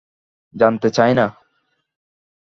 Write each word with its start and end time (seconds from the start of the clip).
জানতে 0.55 0.87
চাই 0.89 1.13
না। 1.13 1.25